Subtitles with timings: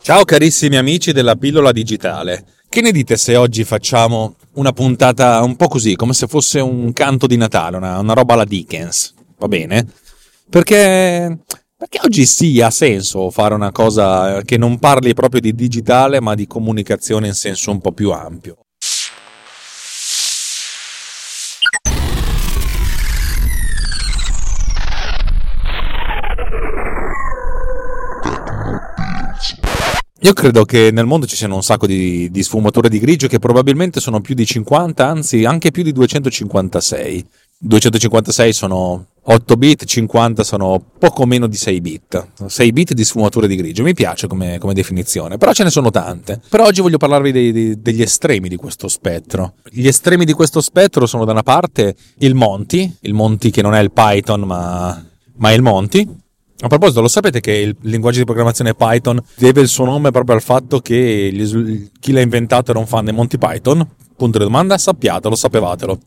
[0.00, 2.44] Ciao carissimi amici della pillola digitale.
[2.68, 6.92] Che ne dite se oggi facciamo una puntata un po' così, come se fosse un
[6.92, 9.14] canto di Natale, una, una roba alla Dickens?
[9.38, 9.86] Va bene?
[10.50, 11.38] Perché,
[11.76, 16.34] perché oggi sì ha senso fare una cosa che non parli proprio di digitale, ma
[16.34, 18.63] di comunicazione in senso un po' più ampio.
[30.24, 33.38] Io credo che nel mondo ci siano un sacco di, di, sfumature di grigio che
[33.38, 37.26] probabilmente sono più di 50, anzi anche più di 256.
[37.58, 42.28] 256 sono 8 bit, 50 sono poco meno di 6 bit.
[42.46, 45.90] 6 bit di sfumature di grigio, mi piace come, come definizione, però ce ne sono
[45.90, 46.40] tante.
[46.48, 49.56] Però oggi voglio parlarvi dei, dei, degli estremi di questo spettro.
[49.68, 53.74] Gli estremi di questo spettro sono da una parte il Monty, il Monty che non
[53.74, 55.04] è il Python ma,
[55.36, 56.08] ma è il Monty,
[56.60, 60.36] a proposito, lo sapete che il linguaggio di programmazione Python deve il suo nome proprio
[60.36, 63.86] al fatto che gli, chi l'ha inventato era un fan di Monty Python?
[64.16, 65.98] Punto di domanda, sappiate, lo sapevatelo.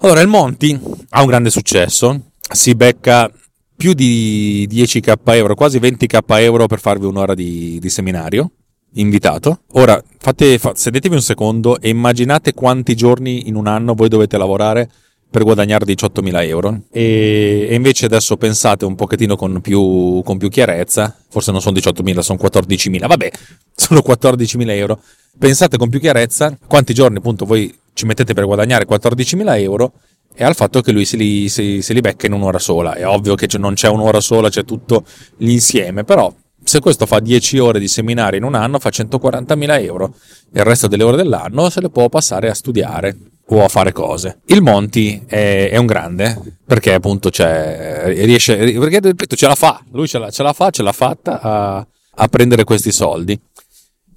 [0.00, 0.78] Allora, il Monty
[1.10, 3.30] ha un grande successo, si becca
[3.74, 8.50] più di 10k euro, quasi 20k euro per farvi un'ora di, di seminario
[8.94, 9.60] invitato.
[9.72, 14.90] Ora, fate, sedetevi un secondo e immaginate quanti giorni in un anno voi dovete lavorare
[15.34, 16.82] per guadagnare 18.000 euro.
[16.92, 21.76] E, e, invece adesso pensate un pochettino con più, con più chiarezza, forse non sono
[21.76, 23.30] 18.000, sono 14.000, vabbè,
[23.74, 25.00] sono 14.000 euro,
[25.36, 29.94] pensate con più chiarezza quanti giorni appunto voi ci mettete per guadagnare 14.000 euro
[30.36, 32.94] e al fatto che lui se li, se, se li becca in un'ora sola.
[32.94, 35.04] È ovvio che non c'è un'ora sola, c'è tutto
[35.38, 36.32] l'insieme, però
[36.62, 40.14] se questo fa 10 ore di seminario in un anno fa 140.000 euro.
[40.52, 43.16] E il resto delle ore dell'anno se le può passare a studiare
[43.46, 44.40] o a fare cose.
[44.46, 49.82] Il Monti è, è un grande perché appunto c'è, riesce, perché ripeto, ce la fa,
[49.92, 53.38] lui ce la, ce la fa, ce l'ha fatta a, a prendere questi soldi.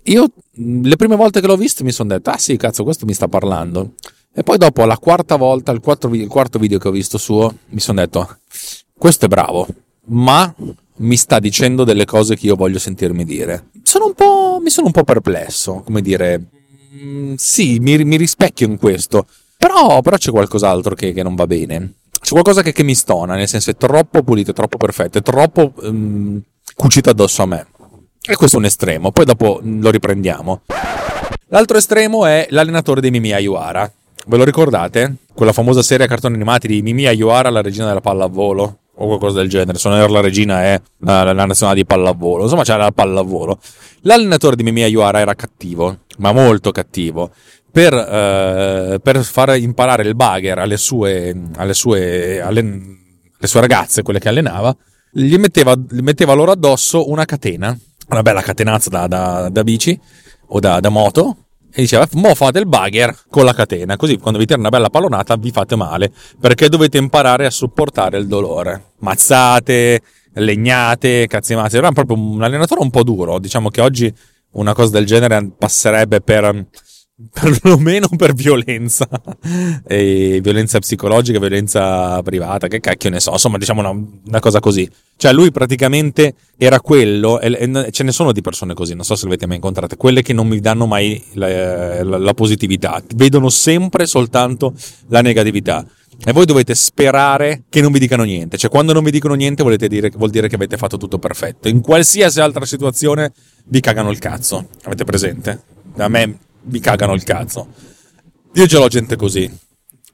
[0.03, 3.13] Io le prime volte che l'ho visto mi sono detto, ah sì, cazzo, questo mi
[3.13, 3.93] sta parlando.
[4.33, 7.57] E poi dopo la quarta volta, il, quarto, il quarto video che ho visto suo,
[7.69, 8.37] mi sono detto,
[8.97, 9.67] questo è bravo,
[10.05, 10.53] ma
[10.97, 13.69] mi sta dicendo delle cose che io voglio sentirmi dire.
[13.83, 16.49] Sono un po', mi sono un po' perplesso, come dire,
[16.97, 19.27] Mm, sì, mi, mi, rispecchio in questo.
[19.57, 21.93] Però, però c'è qualcos'altro che, che, non va bene.
[22.19, 25.21] C'è qualcosa che, che, mi stona, nel senso è troppo pulito, è troppo perfetto, è
[25.21, 26.41] troppo um,
[26.75, 27.67] cucito addosso a me.
[28.29, 30.61] E questo è un estremo, poi dopo mm, lo riprendiamo.
[31.49, 33.89] L'altro estremo è l'allenatore di Mimi Ayuara.
[34.25, 35.15] Ve lo ricordate?
[35.33, 39.39] Quella famosa serie a cartoni animati di Mimi Ayuara, la regina della pallavolo o qualcosa
[39.39, 39.77] del genere.
[39.77, 42.43] Se non era la regina è la, la nazionale di pallavolo.
[42.43, 43.59] Insomma, c'era la pallavolo.
[44.01, 47.31] L'allenatore di Mimi Ayuara era cattivo ma molto cattivo,
[47.71, 54.01] per, eh, per far imparare il bugger alle sue, alle, sue, alle, alle sue ragazze,
[54.01, 54.75] quelle che allenava,
[55.11, 57.77] gli metteva, gli metteva loro addosso una catena,
[58.09, 59.99] una bella catenazza da, da, da bici
[60.47, 61.47] o da, da moto,
[61.77, 64.89] e diceva mo fate il bugger con la catena così quando vi tira una bella
[64.89, 68.93] pallonata vi fate male perché dovete imparare a sopportare il dolore.
[68.99, 70.01] Mazzate
[70.33, 74.11] legnate cazzimate era proprio un allenatore un po' duro diciamo che oggi
[74.57, 76.67] una cosa del genere passerebbe per
[77.31, 79.07] perlomeno per violenza
[79.87, 84.87] e violenza psicologica, violenza privata, che cacchio ne so, insomma diciamo una, una cosa così.
[85.15, 89.15] Cioè lui praticamente era quello, e, e, ce ne sono di persone così, non so
[89.15, 93.01] se le avete mai incontrate, quelle che non mi danno mai la, la, la positività,
[93.15, 94.73] vedono sempre soltanto
[95.07, 95.85] la negatività.
[96.25, 98.57] E voi dovete sperare che non vi dicano niente.
[98.57, 101.67] Cioè, quando non vi dicono niente, dire, vuol dire che avete fatto tutto perfetto.
[101.67, 103.31] In qualsiasi altra situazione
[103.65, 104.69] vi cagano il cazzo.
[104.83, 105.61] Avete presente?
[105.97, 107.67] A me vi cagano il cazzo.
[108.53, 109.49] Io ce l'ho gente così.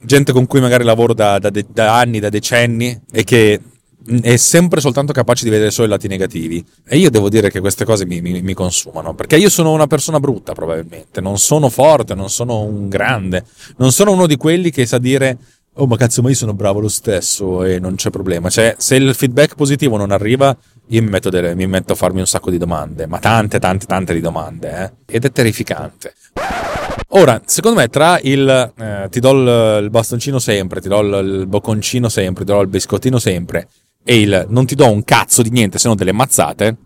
[0.06, 3.60] Gente con cui magari lavoro da, da, da anni, da decenni e che
[4.22, 6.64] è sempre soltanto capace di vedere solo i lati negativi.
[6.86, 9.16] E io devo dire che queste cose mi, mi, mi, consumano.
[9.16, 11.22] Perché io sono una persona brutta, probabilmente.
[11.22, 13.46] Non sono forte, non sono un grande.
[13.78, 15.38] Non sono uno di quelli che sa dire
[15.76, 18.50] oh ma cazzo ma io sono bravo lo stesso e non c'è problema.
[18.50, 20.56] Cioè se il feedback positivo non arriva
[20.88, 23.86] io mi metto, delle, mi metto a farmi un sacco di domande, ma tante tante
[23.86, 25.16] tante di domande eh?
[25.16, 26.14] ed è terrificante.
[27.16, 31.26] Ora, secondo me, tra il eh, ti do il, il, bastoncino sempre, ti do il,
[31.26, 33.68] il bocconcino sempre, ti do il biscottino sempre
[34.04, 36.78] e il non ti do un cazzo di niente se non delle mazzate,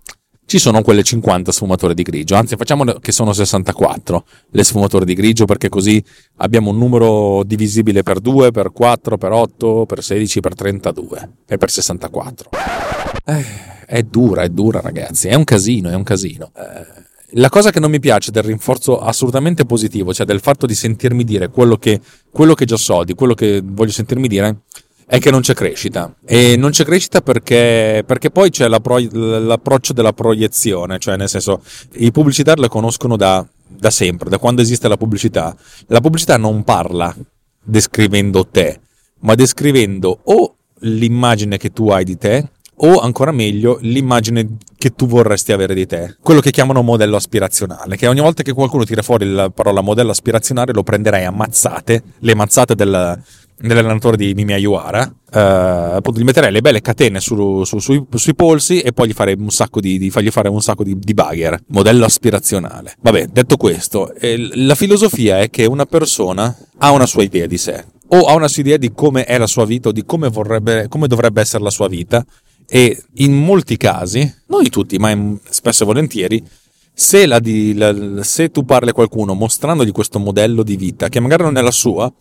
[0.48, 5.14] ci sono quelle 50 sfumature di grigio, anzi facciamo che sono 64 le sfumature di
[5.14, 6.02] grigio perché così
[6.38, 11.58] abbiamo un numero divisibile per 2, per 4, per 8, per 16, per 32 e
[11.58, 12.50] per 64.
[13.26, 13.46] Eh,
[13.86, 16.52] è dura, è dura ragazzi, è un casino, è un casino.
[16.56, 20.76] Eh, la cosa che non mi piace del rinforzo assolutamente positivo, cioè del fatto di
[20.76, 22.00] sentirmi dire quello che,
[22.32, 24.62] quello che già so, di quello che voglio sentirmi dire,
[25.10, 26.14] è che non c'è crescita.
[26.26, 31.30] E non c'è crescita perché, perché poi c'è la pro, l'approccio della proiezione, cioè nel
[31.30, 31.64] senso
[31.94, 35.56] i pubblicitari la conoscono da, da sempre, da quando esiste la pubblicità.
[35.88, 37.16] La pubblicità non parla
[37.64, 38.82] descrivendo te,
[39.20, 42.50] ma descrivendo o l'immagine che tu hai di te
[42.80, 47.96] o ancora meglio l'immagine che tu vorresti avere di te, quello che chiamano modello aspirazionale,
[47.96, 52.04] che ogni volta che qualcuno tira fuori la parola modello aspirazionale lo prenderai a mazzate,
[52.20, 53.20] le mazzate del,
[53.60, 58.36] dell'allenatore di Mimi Ayuara, eh, appunto gli metterei le belle catene su, su, sui, sui,
[58.36, 61.14] polsi e poi gli farei un sacco di, di, fargli fare un sacco di, di
[61.14, 62.96] bugger, modello aspirazionale.
[63.02, 67.58] Vabbè, detto questo, eh, la filosofia è che una persona ha una sua idea di
[67.58, 70.30] sé, o ha una sua idea di come è la sua vita o di come,
[70.30, 72.26] vorrebbe, come dovrebbe essere la sua vita
[72.70, 75.16] e in molti casi, non tutti, ma
[75.50, 76.44] spesso e volentieri,
[77.00, 77.40] se, la
[77.76, 81.62] la, se, tu parli a qualcuno mostrandogli questo modello di vita, che magari non è
[81.62, 82.12] la sua,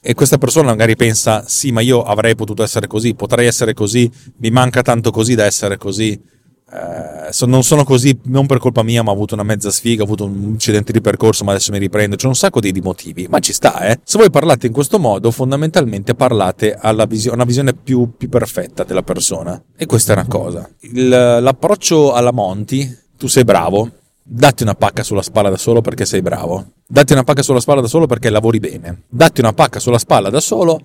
[0.00, 4.08] e questa persona magari pensa, sì, ma io avrei potuto essere così, potrei essere così,
[4.36, 9.02] mi manca tanto così da essere così, eh, non sono così non per colpa mia,
[9.02, 11.78] ma ho avuto una mezza sfiga, ho avuto un incidente di percorso, ma adesso mi
[11.78, 12.14] riprendo.
[12.14, 13.98] C'è un sacco di, di motivi, ma ci sta, eh.
[14.04, 18.84] Se voi parlate in questo modo, fondamentalmente parlate alla visio- una visione più, più, perfetta
[18.84, 19.60] della persona.
[19.76, 20.70] E questa è una cosa.
[20.82, 23.90] Il, l'approccio alla Monti, tu sei bravo,
[24.32, 26.72] datti una pacca sulla spalla da solo perché sei bravo.
[26.86, 29.02] Datti una pacca sulla spalla da solo perché lavori bene.
[29.08, 30.80] Datti una pacca sulla spalla da solo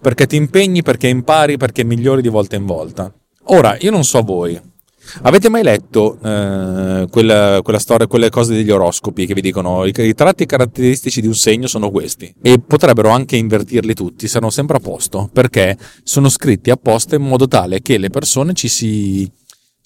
[0.00, 3.12] perché ti impegni, perché impari, perché migliori di volta in volta.
[3.48, 4.60] Ora, io non so voi,
[5.22, 9.92] Avete mai letto eh, quella, quella, storia, quelle cose degli oroscopi che vi dicono i,
[9.96, 12.34] i tratti caratteristici di un segno sono questi?
[12.42, 17.46] E potrebbero anche invertirli tutti, saranno sempre a posto, perché sono scritti apposta in modo
[17.46, 19.30] tale che le persone ci si,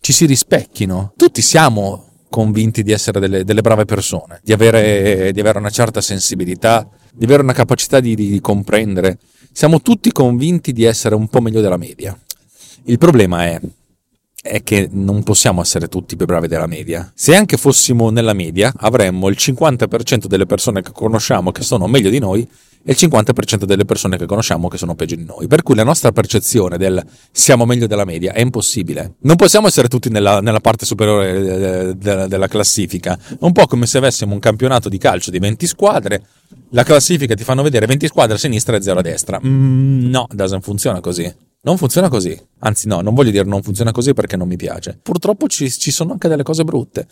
[0.00, 1.12] ci si rispecchino.
[1.16, 6.00] Tutti siamo convinti di essere delle, delle brave persone, di avere, di avere, una certa
[6.00, 9.18] sensibilità, di avere una capacità di, di comprendere.
[9.52, 12.18] Siamo tutti convinti di essere un po' meglio della media.
[12.84, 13.60] Il problema è
[14.42, 17.10] è che non possiamo essere tutti più bravi della media.
[17.14, 22.08] Se anche fossimo nella media, avremmo il 50% delle persone che conosciamo che sono meglio
[22.08, 22.48] di noi
[22.82, 25.46] e il 50% delle persone che conosciamo che sono peggio di noi.
[25.46, 29.14] Per cui la nostra percezione del siamo meglio della media è impossibile.
[29.20, 33.18] Non possiamo essere tutti nella, nella parte superiore eh, della, classifica.
[33.40, 36.22] Un po' come se avessimo un campionato di calcio di 20 squadre,
[36.70, 39.40] la classifica ti fanno vedere 20 squadre a sinistra e 0 a destra.
[39.44, 41.32] Mm, no, doesn't funziona così.
[41.62, 42.38] Non funziona così.
[42.60, 44.98] Anzi, no, non voglio dire non funziona così perché non mi piace.
[45.02, 47.06] Purtroppo ci, ci sono anche delle cose brutte.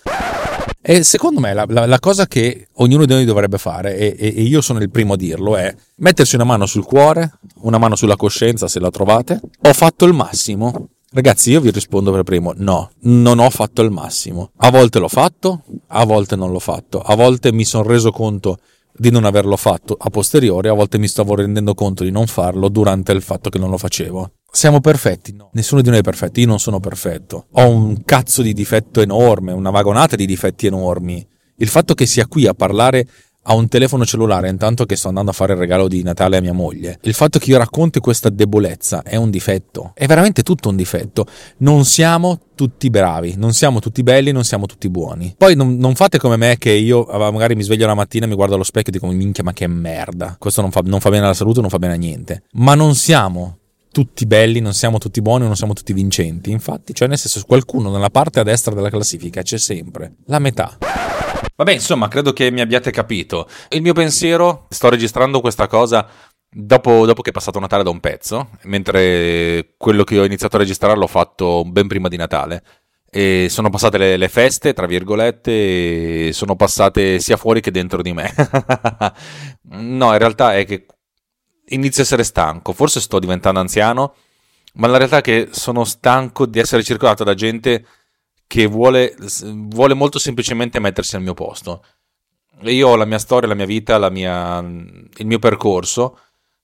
[0.80, 4.34] E secondo me la, la, la, cosa che ognuno di noi dovrebbe fare, e, e,
[4.36, 7.94] e, io sono il primo a dirlo, è mettersi una mano sul cuore, una mano
[7.94, 9.38] sulla coscienza se la trovate.
[9.62, 10.90] Ho fatto il massimo.
[11.10, 14.52] Ragazzi, io vi rispondo per primo, no, non ho fatto il massimo.
[14.56, 17.00] A volte l'ho fatto, a volte non l'ho fatto.
[17.00, 18.58] A volte mi sono reso conto
[18.96, 22.68] di non averlo fatto a posteriori, a volte mi stavo rendendo conto di non farlo
[22.68, 24.32] durante il fatto che non lo facevo.
[24.50, 25.32] Siamo perfetti?
[25.34, 25.50] No.
[25.52, 27.46] Nessuno di noi è perfetto, io non sono perfetto.
[27.52, 31.26] Ho un cazzo di difetto enorme, una vagonata di difetti enormi.
[31.56, 33.06] Il fatto che sia qui a parlare
[33.50, 36.40] a un telefono cellulare intanto che sto andando a fare il regalo di Natale a
[36.40, 36.98] mia moglie.
[37.02, 41.26] Il fatto che io racconti questa debolezza è un difetto, è veramente tutto un difetto.
[41.58, 45.34] Non siamo tutti bravi, non siamo tutti belli, non siamo tutti buoni.
[45.36, 48.54] Poi non, non fate come me che io magari mi sveglio la mattina, mi guardo
[48.54, 51.34] allo specchio e dico minchia ma che merda, questo non fa, non fa bene alla
[51.34, 52.42] salute, non fa bene a niente.
[52.52, 53.58] Ma non siamo
[53.90, 56.50] tutti belli, non siamo tutti buoni, non siamo tutti vincenti.
[56.50, 60.78] Infatti, cioè nel senso qualcuno nella parte a destra della classifica c'è sempre, la metà.
[61.56, 63.48] Vabbè, insomma, credo che mi abbiate capito.
[63.70, 66.08] Il mio pensiero, sto registrando questa cosa
[66.50, 70.60] dopo, dopo che è passato Natale da un pezzo, mentre quello che ho iniziato a
[70.60, 72.62] registrare l'ho fatto ben prima di Natale.
[73.10, 78.02] E sono passate le, le, feste, tra virgolette, e sono passate sia fuori che dentro
[78.02, 78.32] di me.
[79.72, 80.86] no, in realtà è che
[81.68, 84.14] inizio a essere stanco, forse sto diventando anziano,
[84.74, 87.84] ma la realtà è che sono stanco di essere circolato da gente
[88.46, 91.84] che vuole, vuole molto semplicemente mettersi al mio posto.
[92.62, 96.18] Io ho la mia storia, la mia vita, la mia, il mio percorso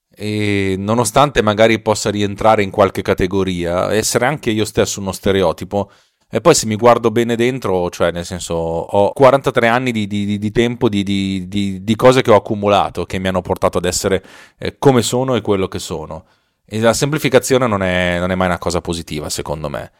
[0.09, 5.91] e nonostante magari possa rientrare in qualche categoria, essere anche io stesso uno stereotipo,
[6.27, 10.37] e poi se mi guardo bene dentro, cioè nel senso ho 43 anni di, di,
[10.37, 14.23] di tempo di, di, cose che ho accumulato che mi hanno portato ad essere
[14.57, 16.25] eh, come sono e quello che sono.
[16.65, 19.91] E la semplificazione non è, non è mai una cosa positiva, secondo me.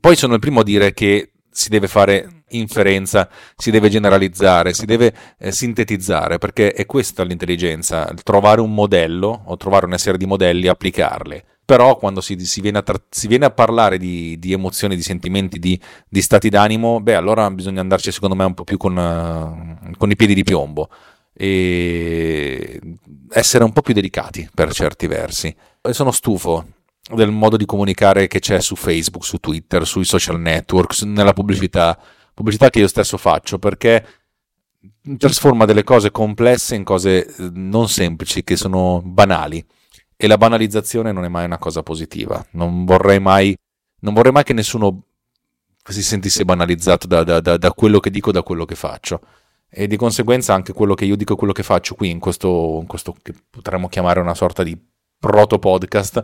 [0.00, 4.86] Poi sono il primo a dire che si deve fare inferenza, si deve generalizzare, si
[4.86, 10.26] deve eh, sintetizzare, perché è questa l'intelligenza, trovare un modello o trovare una serie di
[10.26, 14.38] modelli e applicarli però quando si, si, viene, a tra- si viene, a parlare di,
[14.38, 18.54] di, emozioni, di sentimenti, di, di, stati d'animo, beh allora bisogna andarci secondo me un
[18.54, 20.88] po' più con, uh, con, i piedi di piombo
[21.34, 22.80] e
[23.32, 25.54] essere un po' più delicati per certi versi.
[25.90, 26.64] sono stufo
[27.14, 31.98] del modo di comunicare che c'è su Facebook, su Twitter, sui social network, nella pubblicità,
[32.32, 34.06] pubblicità che io stesso faccio, perché
[35.18, 39.62] trasforma delle cose complesse in cose eh, non semplici, che sono banali.
[40.20, 42.44] E la banalizzazione non è mai una cosa positiva.
[42.52, 43.56] Non vorrei mai,
[44.00, 45.04] non vorrei mai che nessuno
[45.88, 49.20] si sentisse banalizzato da, da, da, da quello che dico, da quello che faccio
[49.70, 52.86] e di conseguenza anche quello che io dico, quello che faccio qui in questo, in
[52.86, 54.76] questo che potremmo chiamare una sorta di
[55.18, 56.22] proto podcast,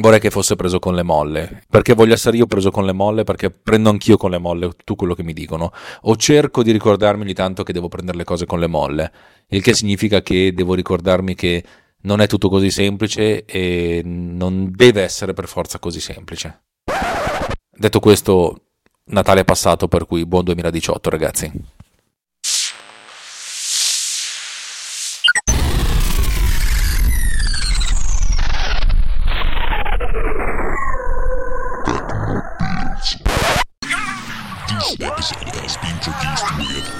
[0.00, 1.62] vorrei che fosse preso con le molle.
[1.68, 3.24] Perché voglio essere io preso con le molle?
[3.24, 5.72] Perché prendo anch'io con le molle tutto quello che mi dicono.
[6.02, 9.12] O cerco di ricordarmi ogni tanto che devo prendere le cose con le molle,
[9.48, 11.64] il che significa che devo ricordarmi che
[12.02, 16.62] non è tutto così semplice e non deve essere per forza così semplice.
[17.70, 18.62] Detto questo,
[19.04, 21.52] Natale è passato, per cui buon 2018 ragazzi.